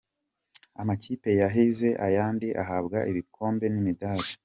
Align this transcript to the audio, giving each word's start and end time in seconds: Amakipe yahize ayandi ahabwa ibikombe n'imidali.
Amakipe 0.81 1.29
yahize 1.41 1.89
ayandi 2.05 2.47
ahabwa 2.61 2.97
ibikombe 3.11 3.65
n'imidali. 3.69 4.29